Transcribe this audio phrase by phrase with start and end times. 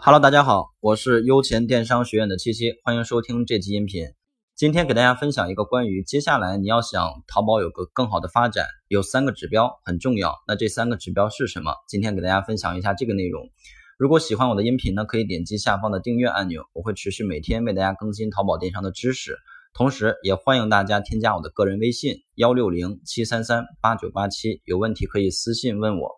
[0.00, 4.06] Hello，大家好，我是优钱电商学院的七七，欢迎收听这期音频。
[4.54, 10.36] 今天给大家分享一个关于接下来你要想淘宝有个更好的发展，有三个指标很重要。
[10.46, 11.72] 那这三个指标是什么？
[11.88, 13.50] 今天给大家分享一下这个内容。
[13.98, 19.36] 如果喜欢我的音频呢，可以点击下方的订阅按钮，我会持续每天为大家更新淘宝电商的知识。
[19.74, 26.12] 同时，也欢迎大家添加我的个人微信幺六零七三三八九八七，有问题可以私信问我。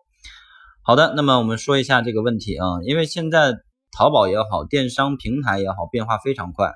[0.83, 3.55] 好的，那么我们说一下这个问题啊，因为现在。
[3.91, 6.71] 淘宝也好，电商平台也好，变化非常快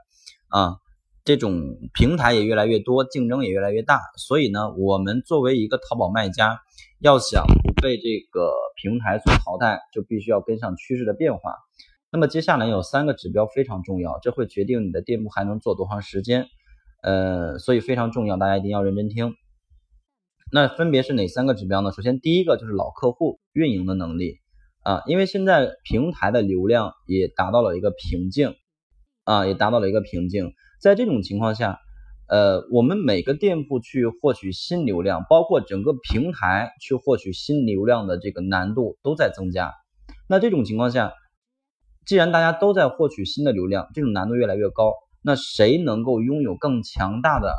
[0.50, 0.78] 啊，
[1.24, 4.00] 这种平台也越来越多，竞争也越来越大。
[4.18, 6.60] 所以呢，我们作为一个淘宝卖家，
[7.00, 11.56] 要想不被这个平台所淘汰，就必须要跟上趋势的变化。
[12.12, 16.48] 那么接下来有三个指标非常重要，这会决定你的店铺还能做多长时间。
[17.02, 19.36] 呃，所以非常重要，大家一定要认真听。
[20.52, 21.92] 那分别是哪三个指标呢？
[21.92, 24.40] 首先第一个就是老客户运营的能力。
[24.86, 28.54] 啊，因为现在平台的流量也达到了一个瓶颈，
[29.24, 30.54] 啊，也达到了一个瓶颈。
[30.80, 31.80] 在这种情况下，
[32.28, 39.74] 呃，我们每个店铺去获取新流量，包括整个平台去获取新流量的这个难度都在增加。
[40.30, 41.14] 那这种情况下，
[42.06, 47.56] 既然大家都在获取新的流量，这种难度越来越高，那谁能够拥有更强大的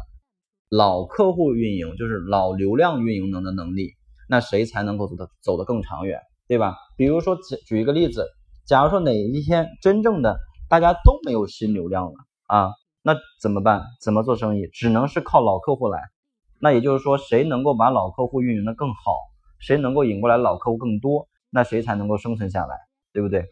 [0.70, 3.94] 老客户运营，就是老流量运营能的能力，
[4.28, 6.20] 那谁才能够走得走得更长远？
[6.48, 6.76] 对吧？
[6.96, 8.26] 比如说举举一个例子，
[8.66, 12.12] 假如说哪一天真正的大家都没有新流量了
[12.46, 12.70] 啊，
[13.02, 13.82] 那怎么办？
[14.00, 14.66] 怎么做生意？
[14.72, 16.00] 只能是靠老客户来。
[16.60, 19.12] 那也就是说，谁能够把老客户运营的更好，
[19.58, 22.76] 谁能够引过来老客户更多，那谁才能够生存下来，
[23.12, 23.44] 对不对？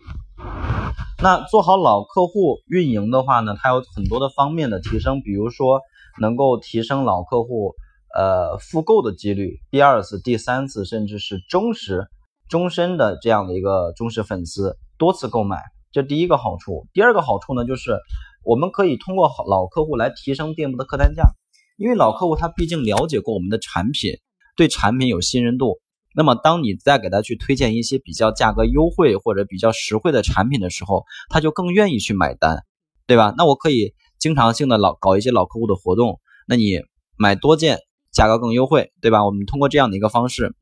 [1.23, 5.81] 那做好老客户运营的话呢，它有很多的方面的提升，比如说
[6.20, 7.75] 能够提升老客户
[8.14, 12.08] 呃复购的几率，第二次、第三次，甚至是忠实。
[12.48, 15.59] 终身的这样的一个忠实粉丝，多次购买，
[15.92, 16.86] 这第一个好处。
[16.92, 17.98] 第二个好处呢，就是
[18.45, 21.25] 我们可以通过老客户来提升店铺的客单价，
[21.77, 24.13] 因为老客户他毕竟了解过我们的产品，
[24.57, 25.80] 对产品有信任度。
[26.14, 32.63] 那么当你再给他去推荐一些比较价格优惠或者比较实惠的产品的时候，他就更愿意去买单，
[33.07, 33.35] 对吧？
[33.36, 36.80] 那我可以经常性的老搞一些老客户的活动，那你
[37.17, 37.80] 买多件
[38.13, 39.24] 价格更优惠，对吧？
[39.24, 40.55] 我们通过这样的一个方式。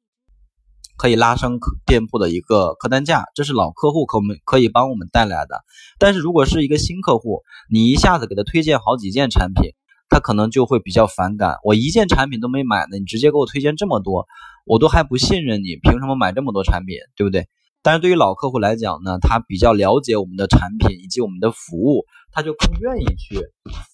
[0.96, 5.64] 可以拉升客店铺的一个客单价，这是老客户可我们可以帮我们带来的。
[5.98, 9.72] 但是如果是一个新客户，你一下子给他推荐好几件产品，
[10.08, 11.56] 他可能就会比较反感。
[11.64, 14.26] 我一件产品都没买呢，你直接给我推荐这么多，
[14.64, 17.48] 我都还不信任你，凭什么买这么多产品，对不对？
[17.82, 23.40] 但是对于老客户来讲呢，他比较了解我们的产品以及我们的服务，他就更愿意去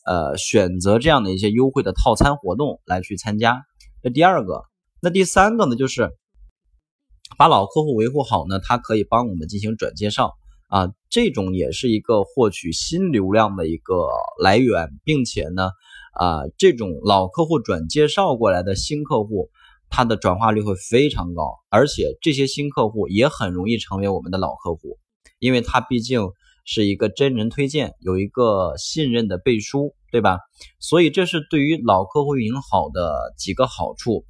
[0.05, 3.63] 呃选择这样的一些优惠的套餐活动来去参加。
[4.03, 4.65] 这第二个，
[5.01, 6.11] 那第三个呢就是。
[7.37, 10.35] 把老客户维护好呢，它可以帮我们进行转介绍
[10.69, 14.09] 啊，这种也是一个获取新流量的一个
[14.43, 15.71] 来源，并且呢，
[16.15, 19.51] 啊，这种老客户转介绍过来的新客户，
[19.89, 24.99] 它的转化率会非常高，而且这些新客户也很容易成为我们的老客户，
[25.39, 26.31] 因为它毕竟
[26.65, 30.39] 是一个真人推荐，有一个信任的背书，对吧？
[30.81, 34.25] 所以这是对于老客户运营好的几个好处。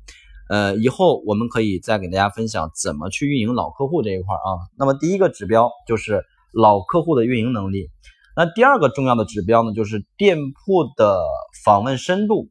[0.49, 4.65] 呃，以后我们可以再给大家分享怎么去运营老客户这一块啊。
[4.79, 7.89] 那么第一个指标就是老客户的运营能力。
[8.37, 11.21] 那第二个重要的指标呢，就是店铺的
[11.65, 12.49] 访问深度。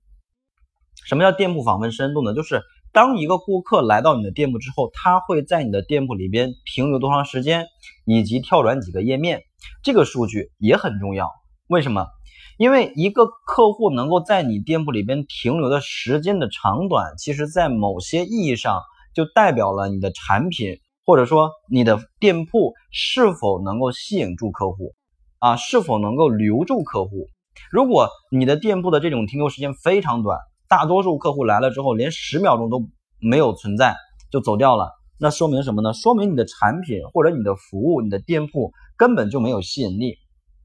[1.06, 2.34] 什么叫店铺访问深度呢？
[2.34, 7.68] 就是当一个顾客来到你的店铺之后，他会在你的店铺里边停留多长时间，
[8.06, 9.44] 以及跳转几个页面，
[9.82, 11.32] 这个数据也很重要。
[11.68, 12.06] 为什么？
[12.58, 18.82] 因为一个客户能够在你店铺里边停留的时间的长短，其实在某些意义上
[19.14, 24.96] 就代表了你的产品或者说你的店铺是否能够吸引住客户，
[25.38, 27.28] 啊，是否能够留住客户。
[27.72, 32.88] 如果你的店铺的这种停留时间非常短，大多数客户来了之后连十秒钟都
[33.20, 33.96] 没有存在
[34.32, 34.90] 就走掉了，
[35.20, 35.94] 那说明什么呢？
[35.94, 40.16] 说明你的产品或者你的服务、你的店铺根本就没有吸引力，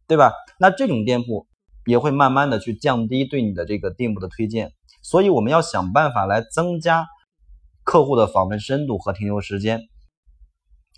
[0.08, 0.32] 对吧？
[0.58, 1.46] 那这种店铺。
[1.84, 7.06] 也会慢慢的去降低对你的这个店铺的推荐，所以我们要想办法来增加
[7.84, 9.80] 客户的访问深度和停留时间，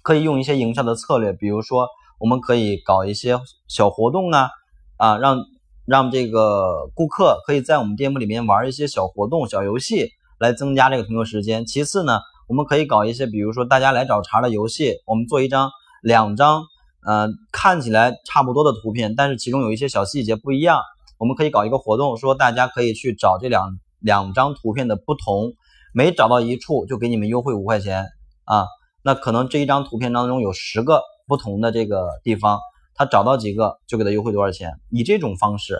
[0.03, 1.89] 可以用一些营销的策略，比如说
[2.19, 4.51] 我们可以搞一些小活动啊，
[4.99, 5.45] 啊让
[5.87, 11.65] 让这个顾客可以在我们店铺里面玩一些小活动、小游戏来增加这个停留时间。
[11.65, 15.71] 其次呢，我们可以搞一些，比如说大家来找茬的游戏，我们做一张、
[16.03, 16.65] 两张。
[17.06, 20.81] 呃，看起来差不多的图片，但是其中有一些小细节不一样。
[21.19, 25.53] 我们可以搞一个活动，说大家可以去找这两两张图片的不同，
[25.95, 28.06] 每找到一处就给你们优惠五块钱
[28.45, 28.67] 啊。
[29.03, 32.59] 那可能这一张图片当中有十个不同的这个地方，
[32.95, 35.79] 他找到几个就给他优惠多少钱，以这种方式，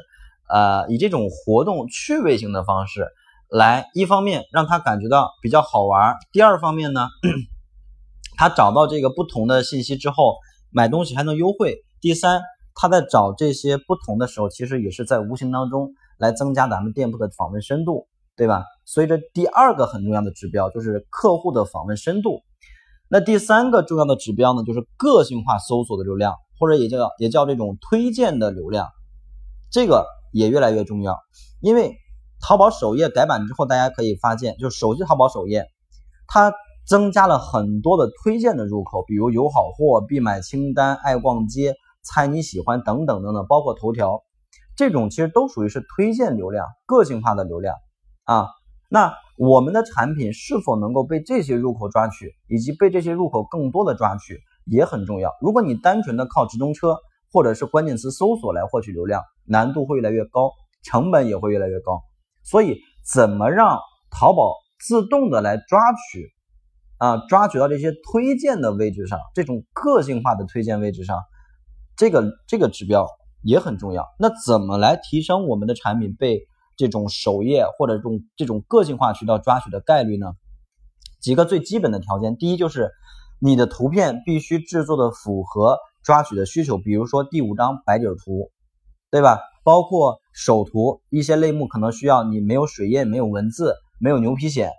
[0.49, 3.09] 呃，以这种活动趣味性的方式
[3.49, 7.09] 来，一方面让他感觉到比较好玩，第二方面呢，
[8.37, 10.37] 他找到这个不同的信息之后，
[10.75, 11.77] 买东西还能优惠。
[12.01, 12.43] 第三，
[12.75, 18.65] 他在找这些不同的时候，其实也是在无形当中来增加咱们店铺的访问深度，对吧？
[18.85, 22.43] 所以这第二个很重要的指标就是客户的访问深度。
[23.09, 26.35] 那第三个重要的指标呢，就是个性化搜索的流量。
[26.57, 28.89] 或者也叫也叫这种推荐的流量，
[29.73, 31.19] 这个也越来越重要。
[31.61, 31.97] 因为
[32.41, 35.67] 淘宝首页改版之后，大家可以发现，就手机淘宝首页，
[36.29, 36.55] 它
[36.87, 44.23] 增加了很多的推荐的入口，比如有好货、必买清单、爱逛街、猜你喜欢等等等等，包括头条，
[44.77, 47.75] 这种其实都属于是推荐流量、个性化的流量
[48.25, 48.49] 啊。
[48.91, 54.41] 那我们的产品是否能够被这些入口抓取，以及被这些入口更多的抓取？
[54.67, 55.31] 也很重要。
[55.43, 56.97] 如果你单纯的靠直通车
[57.31, 60.53] 或者是关键词搜索来获取流量，难度会越来越高，
[60.83, 62.01] 成本也会越来越高。
[62.43, 63.79] 所以，怎么让
[64.11, 66.31] 淘宝自动的来抓取
[67.05, 71.19] 啊，抓取到这些推荐的位置上，这种个性化的推荐位置上，
[71.99, 73.07] 这个这个指标
[73.43, 74.07] 也很重要。
[74.19, 76.47] 那怎么来提升我们的产品被
[76.77, 80.33] 这种首页或者这种这种个性化渠道抓取的概率呢？
[81.21, 82.91] 几个最基本的条件，第一就是。
[83.41, 88.51] 你的图片必须制作的符合抓取的需求，比如说第五张白底图，
[89.11, 89.41] 对吧？
[89.65, 94.71] 包括首图一些类目可能需要你没有水印、没有文字、没有牛皮癣，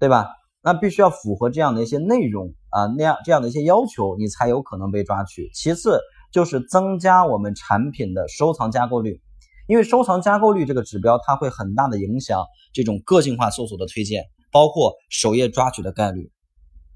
[0.00, 0.26] 对吧？
[0.62, 5.50] 那必须要符合这样的一些内容啊，那样这样的一些要求，你才有可能被抓取。
[5.54, 5.98] 其次
[6.32, 9.20] 就是增加我们产品的收藏加购率，
[9.66, 16.30] 因为收藏加购率这个指标它会很大的影响这种个性化搜索的推荐，包括首页抓取的概率。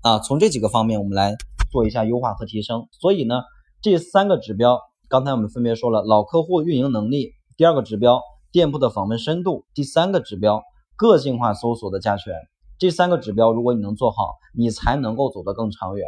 [0.02, 1.34] 啊，从这几个方面我们来
[1.72, 2.87] 做一下优化和提升。
[2.90, 3.37] 所以呢，
[3.81, 4.78] 这三个指标，
[5.08, 8.20] 刚才我们分别说了老客户运营能力，第二个指标
[8.52, 10.62] 店铺的访问深度，第三个指标
[10.96, 12.34] 个性化搜索的加权。
[12.79, 16.06] 这三个指标，如果你能做好，你才能够走得更长远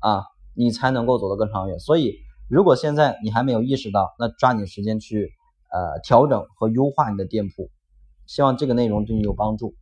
[0.00, 0.24] 啊，
[0.54, 1.78] 你才能够走得更长远。
[1.78, 2.14] 所以，
[2.48, 5.30] 如果现在你还没有意识到，那抓紧时间去
[5.72, 7.70] 呃调整和优化你的店铺。
[8.26, 9.74] 希望这个内容对你有帮助。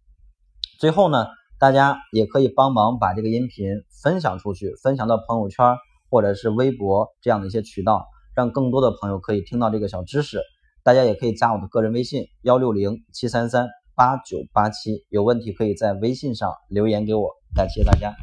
[0.79, 1.27] 最后呢。
[1.59, 5.77] 大家也可以帮忙把这个音频分享出去，分享到朋友圈
[6.11, 10.43] 或者是微博这样的一些渠道，让更多的朋友可以听到这个小知识。
[10.85, 17.31] 大家也可以加我的个人微信幺六零七三三八九八七，有问题可以在微信上留言给我。
[17.55, 18.15] 感谢大家。